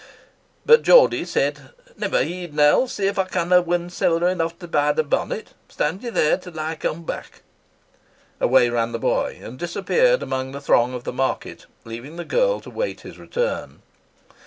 [0.65, 4.91] But Geordie said, "Never heed, Nell; see if I canna win siller enough to buy
[4.93, 7.43] the bonnet; stand ye there, till I come back."
[8.39, 12.59] Away ran the boy and disappeared amidst the throng of the market, leaving the girl
[12.61, 13.83] to wait his return.